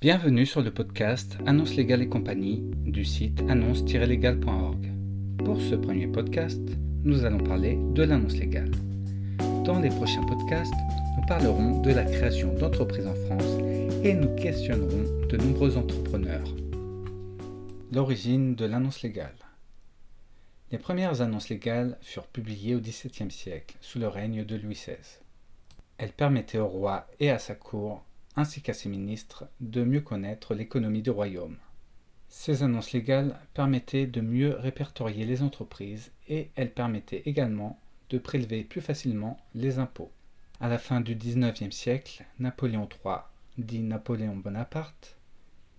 Bienvenue 0.00 0.46
sur 0.46 0.62
le 0.62 0.72
podcast 0.72 1.36
Annonce 1.44 1.74
légale 1.74 2.02
et 2.02 2.08
compagnie 2.08 2.62
du 2.84 3.04
site 3.04 3.40
annonce-légal.org. 3.48 4.92
Pour 5.44 5.60
ce 5.60 5.74
premier 5.74 6.06
podcast, 6.06 6.60
nous 7.02 7.24
allons 7.24 7.42
parler 7.42 7.76
de 7.94 8.04
l'annonce 8.04 8.36
légale. 8.36 8.70
Dans 9.64 9.80
les 9.80 9.88
prochains 9.88 10.22
podcasts, 10.22 10.72
nous 11.16 11.26
parlerons 11.26 11.82
de 11.82 11.90
la 11.90 12.04
création 12.04 12.54
d'entreprises 12.54 13.08
en 13.08 13.14
France 13.16 13.58
et 14.04 14.14
nous 14.14 14.32
questionnerons 14.36 15.26
de 15.26 15.36
nombreux 15.36 15.76
entrepreneurs. 15.76 16.54
L'origine 17.90 18.54
de 18.54 18.66
l'annonce 18.66 19.02
légale. 19.02 19.34
Les 20.70 20.78
premières 20.78 21.22
annonces 21.22 21.48
légales 21.48 21.98
furent 22.02 22.28
publiées 22.28 22.76
au 22.76 22.80
XVIIe 22.80 23.32
siècle 23.32 23.76
sous 23.80 23.98
le 23.98 24.06
règne 24.06 24.44
de 24.44 24.54
Louis 24.54 24.74
XVI. 24.74 25.18
Elles 25.98 26.12
permettaient 26.12 26.58
au 26.58 26.68
roi 26.68 27.08
et 27.18 27.32
à 27.32 27.40
sa 27.40 27.56
cour, 27.56 28.04
ainsi 28.38 28.62
qu'à 28.62 28.72
ses 28.72 28.88
ministres, 28.88 29.48
de 29.60 29.82
mieux 29.82 30.00
connaître 30.00 30.54
l'économie 30.54 31.02
du 31.02 31.10
royaume. 31.10 31.56
Ces 32.28 32.62
annonces 32.62 32.92
légales 32.92 33.36
permettaient 33.52 34.06
de 34.06 34.20
mieux 34.20 34.54
répertorier 34.54 35.24
les 35.24 35.42
entreprises 35.42 36.12
et 36.28 36.50
elles 36.54 36.72
permettaient 36.72 37.24
également 37.26 37.80
de 38.10 38.18
prélever 38.18 38.62
plus 38.62 38.80
facilement 38.80 39.38
les 39.56 39.80
impôts. 39.80 40.12
À 40.60 40.68
la 40.68 40.78
fin 40.78 41.00
du 41.00 41.16
XIXe 41.16 41.74
siècle, 41.74 42.24
Napoléon 42.38 42.88
III, 43.04 43.16
dit 43.58 43.80
Napoléon 43.80 44.36
Bonaparte, 44.36 45.16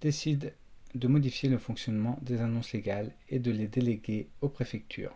décide 0.00 0.54
de 0.94 1.08
modifier 1.08 1.50
le 1.50 1.58
fonctionnement 1.58 2.18
des 2.22 2.40
annonces 2.40 2.72
légales 2.72 3.12
et 3.28 3.38
de 3.38 3.50
les 3.50 3.68
déléguer 3.68 4.30
aux 4.40 4.48
préfectures. 4.48 5.14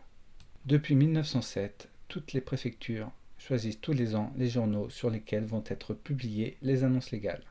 Depuis 0.67 0.95
1907, 0.95 1.89
toutes 2.09 2.35
les 2.35 2.43
préfectures 2.43 3.11
choisissent 3.41 3.81
tous 3.81 3.93
les 3.93 4.15
ans 4.15 4.33
les 4.37 4.49
journaux 4.49 4.91
sur 4.91 5.11
lesquels 5.11 5.47
vont 5.47 5.65
être 5.67 5.95
publiées 5.95 6.59
les 6.63 6.85
annonces 6.85 7.11
légales. 7.11 7.45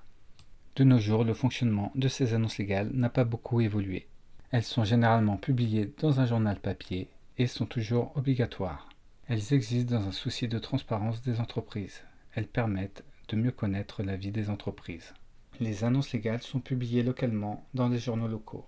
De 0.76 0.84
nos 0.84 1.00
jours, 1.00 1.24
le 1.24 1.34
fonctionnement 1.34 1.92
de 1.96 2.08
ces 2.08 2.34
annonces 2.34 2.60
légales 2.60 2.92
n'a 2.94 3.10
pas 3.10 3.24
beaucoup 3.24 3.60
évolué. 3.60 4.08
Elles 4.52 4.64
sont 4.64 4.84
généralement 4.84 5.38
publiées 5.38 5.92
dans 6.00 6.20
un 6.20 6.26
journal 6.26 6.59
papier 6.59 7.09
et 7.38 7.48
sont 7.48 7.66
toujours 7.66 8.16
obligatoires. 8.16 8.88
Elles 9.28 9.54
existent 9.54 9.98
dans 9.98 10.08
un 10.08 10.12
souci 10.12 10.48
de 10.48 10.59
transparence 10.59 11.22
des 11.23 11.40
entreprises. 11.40 12.03
Elles 12.36 12.48
permettent 12.48 13.03
de 13.28 13.36
mieux 13.36 13.52
connaître 13.52 14.03
la 14.03 14.16
vie 14.16 14.31
des 14.31 14.50
entreprises. 14.50 15.14
Les 15.59 15.84
annonces 15.84 16.14
légales 16.14 16.42
sont 16.42 16.59
publiées 16.59 17.03
localement 17.03 17.68
dans 17.74 17.90
les 17.90 18.00
journaux 18.00 18.28
locaux. 18.28 18.66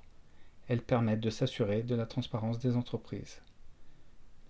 Elles 0.68 0.82
permettent 0.82 1.22
de 1.22 1.30
s'assurer 1.30 1.84
de 1.84 1.96
la 1.96 2.06
transparence 2.06 2.60
des 2.60 2.76
entreprises. 2.76 3.42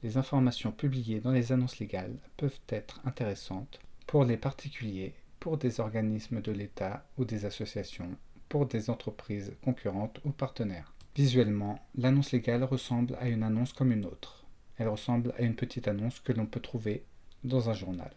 Les 0.04 0.18
informations 0.18 0.72
publiées 0.72 1.20
dans 1.20 1.32
les 1.32 1.52
annonces 1.52 1.78
légales 1.78 2.18
peuvent 2.36 2.60
être 2.70 3.00
intéressantes 3.06 3.80
pour 4.08 4.26
les 4.26 4.38
particuliers, 4.38 5.14
pour 5.40 5.58
des 5.58 5.80
organismes 5.80 6.42
de 6.42 6.52
l'État 6.52 7.06
ou 7.18 7.26
des 7.26 7.46
associations, 7.46 8.18
pour 8.50 8.66
des 8.66 8.90
entreprises 8.90 9.54
concurrentes 9.64 10.20
ou 10.26 10.32
partenaires. 10.32 10.94
Visuellement, 11.16 11.80
l'annonce 11.96 12.32
légale 12.32 12.64
ressemble 12.64 13.16
à 13.20 13.30
une 13.30 13.44
annonce 13.44 13.74
comme 13.74 13.92
une 13.92 14.06
autre. 14.06 14.44
Elle 14.78 14.88
ressemble 14.88 15.36
à 15.38 15.44
une 15.44 15.56
petite 15.56 15.88
annonce 15.88 16.20
que 16.20 16.34
l'on 16.34 16.48
peut 16.48 16.62
trouver 16.62 17.04
dans 17.44 17.70
un 17.70 17.74
journal. 17.74 18.12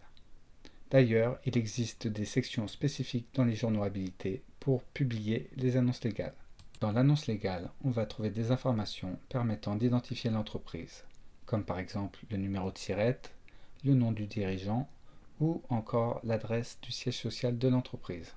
D'ailleurs, 0.90 1.38
il 1.44 1.58
existe 1.58 2.06
des 2.06 2.24
sections 2.24 2.66
spécifiques 2.66 3.28
dans 3.34 3.44
les 3.44 3.56
journaux 3.56 3.82
habilités 3.82 4.42
pour 4.58 4.84
publier 4.84 5.50
les 5.56 5.76
annonces 5.76 6.02
légales. 6.02 6.34
Dans 6.80 6.92
l'annonce 6.92 7.26
légale, 7.26 7.70
on 7.82 7.90
va 7.90 8.06
trouver 8.06 8.30
des 8.30 8.52
informations 8.52 9.18
permettant 9.28 9.76
d'identifier 9.76 10.30
l'entreprise, 10.30 11.04
comme 11.54 11.62
par 11.62 11.78
exemple 11.78 12.18
le 12.32 12.36
numéro 12.36 12.72
de 12.72 12.78
sirette, 12.78 13.32
le 13.84 13.94
nom 13.94 14.10
du 14.10 14.26
dirigeant 14.26 14.88
ou 15.38 15.62
encore 15.68 16.18
l'adresse 16.24 16.80
du 16.82 16.90
siège 16.90 17.18
social 17.18 17.56
de 17.56 17.68
l'entreprise. 17.68 18.34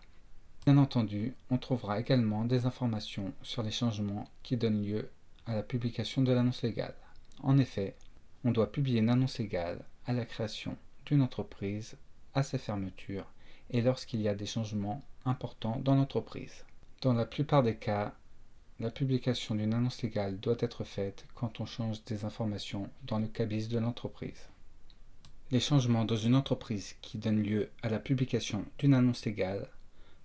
Bien 0.65 0.77
entendu, 0.77 1.33
on 1.49 1.57
trouvera 1.57 1.99
également 1.99 2.45
des 2.45 2.67
informations 2.67 3.33
sur 3.41 3.63
les 3.63 3.71
changements 3.71 4.29
qui 4.43 4.55
donnent 4.55 4.85
lieu 4.85 5.09
à 5.47 5.55
la 5.55 5.63
publication 5.63 6.21
de 6.21 6.31
l'annonce 6.31 6.61
légale. 6.61 6.93
En 7.41 7.57
effet, 7.57 7.95
on 8.43 8.51
doit 8.51 8.71
publier 8.71 8.99
une 8.99 9.09
annonce 9.09 9.39
légale 9.39 9.83
à 10.05 10.13
la 10.13 10.25
création 10.25 10.77
d'une 11.07 11.23
entreprise 11.23 11.97
à 12.35 12.43
sa 12.43 12.59
fermeture 12.59 13.25
et 13.71 13.81
lorsqu'il 13.81 14.21
y 14.21 14.27
a 14.27 14.35
des 14.35 14.45
changements 14.45 15.01
importants 15.25 15.81
dans 15.83 15.95
l'entreprise. 15.95 16.65
Dans 17.01 17.13
la 17.13 17.25
plupart 17.25 17.63
des 17.63 17.77
cas, 17.77 18.13
la 18.79 18.91
publication 18.91 19.55
d'une 19.55 19.73
annonce 19.73 20.01
légale 20.03 20.39
doit 20.39 20.57
être 20.59 20.83
faite 20.83 21.25
quand 21.33 21.59
on 21.59 21.65
change 21.65 22.03
des 22.05 22.25
informations 22.25 22.89
dans 23.03 23.19
le 23.19 23.27
cabis 23.27 23.67
de 23.67 23.79
l'entreprise. 23.79 24.49
Les 25.51 25.59
changements 25.59 26.05
dans 26.05 26.15
une 26.15 26.35
entreprise 26.35 26.95
qui 27.01 27.17
donnent 27.17 27.41
lieu 27.41 27.69
à 27.81 27.89
la 27.89 27.99
publication 27.99 28.65
d'une 28.77 28.93
annonce 28.93 29.25
légale 29.25 29.69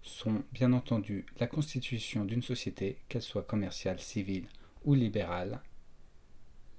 sont 0.02 0.42
bien 0.52 0.72
entendu 0.72 1.24
la 1.38 1.46
constitution 1.46 2.24
d'une 2.24 2.42
société, 2.42 2.98
qu'elle 3.08 3.22
soit 3.22 3.46
commerciale, 3.46 4.00
civile 4.00 4.46
ou 4.84 4.94
libérale, 4.94 5.60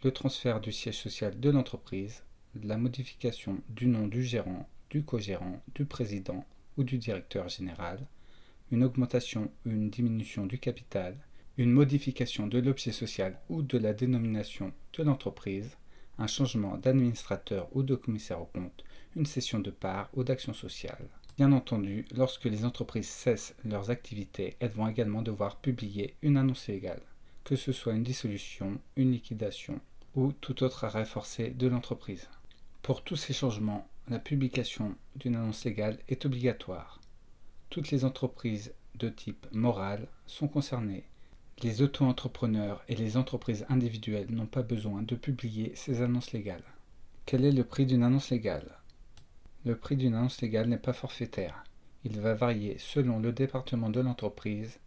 le 0.03 0.11
transfert 0.11 0.59
du 0.59 0.71
siège 0.71 0.97
social 0.97 1.39
de 1.39 1.49
l'entreprise, 1.49 2.23
la 2.61 2.77
modification 2.77 3.61
du 3.69 3.87
nom 3.87 4.07
du 4.07 4.23
gérant 4.23 4.67
du 4.93 5.03
co-gérant, 5.03 5.59
du 5.73 5.85
président 5.85 6.45
ou 6.77 6.83
du 6.83 6.99
directeur 6.99 7.49
général, 7.49 7.99
une 8.71 8.83
augmentation 8.83 9.51
ou 9.65 9.71
une 9.71 9.89
diminution 9.89 10.45
du 10.45 10.59
capital, 10.59 11.17
une 11.57 11.71
modification 11.71 12.47
de 12.47 12.57
l'objet 12.59 12.91
social 12.91 13.39
ou 13.49 13.61
de 13.61 13.77
la 13.77 13.93
dénomination 13.93 14.73
de 14.93 15.03
l'entreprise, 15.03 15.77
un 16.17 16.27
changement 16.27 16.77
d'administrateur 16.77 17.67
ou 17.73 17.83
de 17.83 17.95
commissaire 17.95 18.41
au 18.41 18.45
compte, 18.45 18.83
une 19.15 19.25
cession 19.25 19.59
de 19.59 19.69
parts 19.69 20.09
ou 20.13 20.23
d'action 20.23 20.53
sociale. 20.53 21.07
Bien 21.37 21.51
entendu, 21.51 22.05
lorsque 22.15 22.45
les 22.45 22.65
entreprises 22.65 23.07
cessent 23.07 23.55
leurs 23.65 23.89
activités, 23.89 24.55
elles 24.59 24.71
vont 24.71 24.87
également 24.87 25.21
devoir 25.21 25.57
publier 25.57 26.15
une 26.21 26.37
annonce 26.37 26.67
légale, 26.67 27.01
que 27.43 27.55
ce 27.55 27.71
soit 27.71 27.93
une 27.93 28.03
dissolution, 28.03 28.79
une 28.95 29.11
liquidation 29.11 29.79
ou 30.15 30.31
tout 30.31 30.63
autre 30.63 30.85
arrêt 30.85 31.05
forcé 31.05 31.49
de 31.49 31.67
l'entreprise. 31.67 32.29
Pour 32.81 33.03
tous 33.03 33.15
ces 33.15 33.33
changements, 33.33 33.87
la 34.09 34.19
publication 34.19 34.95
d'une 35.15 35.35
annonce 35.35 35.65
légale 35.65 35.99
est 36.09 36.25
obligatoire. 36.25 36.99
Toutes 37.69 37.91
les 37.91 38.05
entreprises 38.05 38.73
de 38.95 39.09
type 39.09 39.47
moral 39.51 40.07
sont 40.27 40.47
concernées. 40.47 41.05
Les 41.63 41.81
auto-entrepreneurs 41.81 42.83
et 42.89 42.95
les 42.97 43.15
entreprises 43.15 43.65
individuelles 43.69 44.29
n'ont 44.29 44.47
pas 44.47 44.63
besoin 44.63 45.01
de 45.01 45.15
publier 45.15 45.71
ces 45.75 46.01
annonces 46.01 46.33
légales. 46.33 46.65
Quel 47.25 47.45
est 47.45 47.53
le 47.53 47.63
prix 47.63 47.85
d'une 47.85 48.03
annonce 48.03 48.31
légale? 48.31 48.79
Le 49.63 49.77
prix 49.77 49.95
d'une 49.95 50.13
annonce 50.13 50.41
légale 50.41 50.67
n'est 50.67 50.77
pas 50.77 50.91
forfaitaire. 50.91 51.63
Il 52.03 52.19
va 52.19 52.33
varier 52.33 52.75
selon 52.79 53.17
le 53.19 53.31
département 53.31 53.89
de 53.89 54.01
l'entreprise 54.01 54.77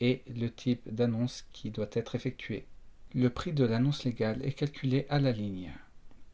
et 0.00 0.22
le 0.26 0.48
type 0.48 0.92
d'annonce 0.92 1.44
qui 1.52 1.70
doit 1.70 1.90
être 1.92 2.16
effectuée. 2.16 2.66
Le 3.14 3.30
prix 3.30 3.52
de 3.52 3.64
l'annonce 3.64 4.02
légale 4.02 4.44
est 4.44 4.54
calculé 4.54 5.06
à 5.08 5.20
la 5.20 5.30
ligne. 5.30 5.72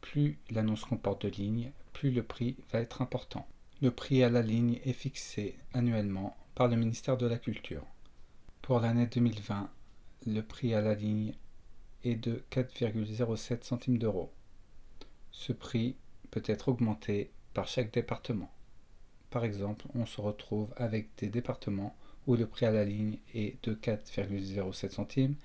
Plus 0.01 0.39
l'annonce 0.49 0.87
comporte 0.87 1.27
de 1.27 1.29
lignes, 1.29 1.73
plus 1.93 2.11
le 2.11 2.23
prix 2.23 2.57
va 2.73 2.81
être 2.81 3.03
important. 3.03 3.47
Le 3.83 3.91
prix 3.91 4.25
à 4.25 4.31
la 4.31 4.41
ligne 4.41 4.81
est 4.87 4.95
fixé 4.95 5.59
annuellement 5.75 6.39
par 6.55 6.69
le 6.69 6.77
ministère 6.77 7.19
de 7.19 7.27
la 7.27 7.37
Culture. 7.37 7.85
Pour 8.69 8.81
l'année 8.81 9.07
2020, 9.07 9.71
le 10.27 10.43
prix 10.43 10.75
à 10.75 10.83
la 10.83 10.95
ligne 10.95 11.33
est 12.05 12.17
de 12.17 12.45
4,07 12.51 13.63
centimes 13.63 13.97
d'euros. 13.97 14.31
Ce 15.31 15.55
prix 15.55 15.97
peut 16.31 16.43
être 16.45 16.69
augmenté 16.69 17.31
par 17.55 17.67
chaque 17.67 17.91
département. 17.91 18.51
Par 19.31 19.47
exemple, 19.47 19.87
on 19.95 20.05
se 20.05 20.21
retrouve 20.21 20.69
avec 20.77 21.09
des 21.17 21.31
départements 21.31 21.97
où 22.27 22.37
le 22.37 22.47
prix 22.47 22.67
à 22.67 22.71
la 22.71 22.85
ligne 22.85 23.17
est 23.33 23.57
de 23.65 23.73
4,07 23.73 24.91
centimes, 24.91 25.37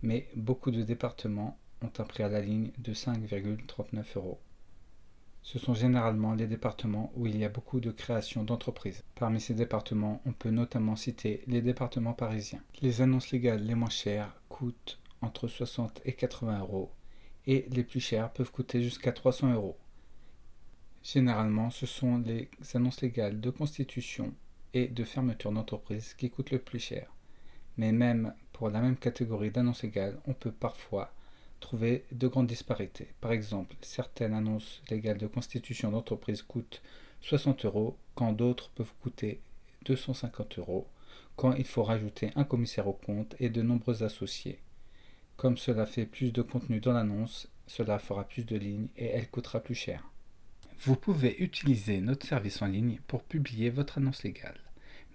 mais 0.00 0.30
beaucoup 0.34 0.70
de 0.70 0.82
départements 0.82 1.58
ont 1.82 1.92
un 1.98 2.04
prix 2.04 2.22
à 2.22 2.30
la 2.30 2.40
ligne 2.40 2.72
de 2.78 2.94
5,39 2.94 4.04
euros. 4.16 4.40
Ce 5.42 5.58
sont 5.58 5.74
généralement 5.74 6.34
les 6.34 6.46
départements 6.46 7.12
où 7.16 7.26
il 7.26 7.36
y 7.36 7.44
a 7.44 7.48
beaucoup 7.48 7.80
de 7.80 7.90
création 7.90 8.44
d'entreprises. 8.44 9.02
Parmi 9.14 9.40
ces 9.40 9.54
départements, 9.54 10.20
on 10.26 10.32
peut 10.32 10.50
notamment 10.50 10.96
citer 10.96 11.42
les 11.46 11.62
départements 11.62 12.12
parisiens. 12.12 12.62
Les 12.82 13.00
annonces 13.00 13.30
légales 13.30 13.64
les 13.64 13.74
moins 13.74 13.90
chères 13.90 14.34
coûtent 14.48 15.00
entre 15.22 15.48
60 15.48 16.02
et 16.04 16.12
80 16.12 16.60
euros 16.60 16.92
et 17.46 17.66
les 17.70 17.84
plus 17.84 18.00
chères 18.00 18.32
peuvent 18.32 18.52
coûter 18.52 18.82
jusqu'à 18.82 19.12
300 19.12 19.54
euros. 19.54 19.76
Généralement, 21.02 21.70
ce 21.70 21.86
sont 21.86 22.18
les 22.18 22.50
annonces 22.74 23.00
légales 23.00 23.40
de 23.40 23.50
constitution 23.50 24.34
et 24.74 24.86
de 24.86 25.04
fermeture 25.04 25.50
d'entreprise 25.50 26.14
qui 26.14 26.30
coûtent 26.30 26.50
le 26.50 26.58
plus 26.58 26.78
cher. 26.78 27.12
Mais 27.76 27.92
même 27.92 28.34
pour 28.52 28.68
la 28.68 28.80
même 28.80 28.96
catégorie 28.96 29.50
d'annonces 29.50 29.82
légales, 29.82 30.20
on 30.26 30.34
peut 30.34 30.52
parfois 30.52 31.12
trouver 31.60 32.04
de 32.10 32.26
grandes 32.26 32.46
disparités. 32.46 33.08
Par 33.20 33.32
exemple, 33.32 33.76
certaines 33.82 34.34
annonces 34.34 34.82
légales 34.90 35.18
de 35.18 35.26
constitution 35.26 35.90
d'entreprise 35.90 36.42
coûtent 36.42 36.82
60 37.20 37.64
euros, 37.66 37.96
quand 38.14 38.32
d'autres 38.32 38.70
peuvent 38.70 38.92
coûter 39.02 39.40
250 39.84 40.58
euros, 40.58 40.86
quand 41.36 41.52
il 41.54 41.64
faut 41.64 41.84
rajouter 41.84 42.30
un 42.34 42.44
commissaire 42.44 42.88
au 42.88 42.92
compte 42.92 43.36
et 43.38 43.50
de 43.50 43.62
nombreux 43.62 44.02
associés. 44.02 44.58
Comme 45.36 45.56
cela 45.56 45.86
fait 45.86 46.06
plus 46.06 46.32
de 46.32 46.42
contenu 46.42 46.80
dans 46.80 46.92
l'annonce, 46.92 47.48
cela 47.66 47.98
fera 47.98 48.24
plus 48.24 48.44
de 48.44 48.56
lignes 48.56 48.88
et 48.96 49.06
elle 49.06 49.30
coûtera 49.30 49.60
plus 49.60 49.74
cher. 49.74 50.10
Vous 50.80 50.96
pouvez 50.96 51.36
utiliser 51.42 52.00
notre 52.00 52.26
service 52.26 52.62
en 52.62 52.66
ligne 52.66 53.00
pour 53.06 53.22
publier 53.22 53.70
votre 53.70 53.98
annonce 53.98 54.22
légale. 54.22 54.58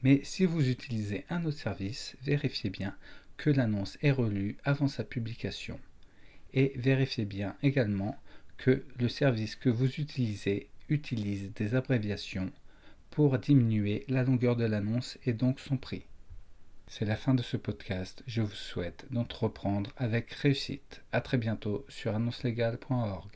Mais 0.03 0.21
si 0.24 0.45
vous 0.45 0.69
utilisez 0.69 1.25
un 1.30 1.44
autre 1.45 1.57
service, 1.57 2.15
vérifiez 2.21 2.69
bien 2.69 2.95
que 3.38 3.50
l'annonce 3.50 3.97
est 4.01 4.12
relue 4.12 4.57
avant 4.63 4.88
sa 4.88 5.03
publication. 5.03 5.80
Et 6.56 6.72
vérifiez 6.75 7.25
bien 7.25 7.56
également 7.62 8.18
que 8.57 8.84
le 8.98 9.10
service 9.10 9.56
que 9.56 9.69
vous 9.69 10.00
utilisez 10.00 10.69
utilise 10.90 11.54
des 11.54 11.75
abréviations 11.75 12.52
pour 13.12 13.38
diminuer 13.38 14.06
la 14.07 14.24
longueur 14.24 14.56
de 14.56 14.66
l'annonce 14.66 15.18
et 15.25 15.34
donc 15.34 15.60
son 15.60 15.78
prix. 15.78 16.06
C'est 16.88 17.06
la 17.06 17.16
fin 17.16 17.34
de 17.34 17.42
ce 17.42 17.57
podcast. 17.57 18.24
Je 18.28 18.42
vous 18.42 18.56
souhaite 18.56 19.06
d'entreprendre 19.10 19.92
avec 19.98 20.31
réussite. 20.31 21.02
À 21.12 21.22
très 21.22 21.38
bientôt 21.38 21.86
sur 21.90 22.16
annoncelegale.org. 22.16 23.34